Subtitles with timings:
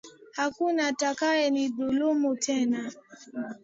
[0.37, 2.81] Hakuna atakaye nidhlumu tena.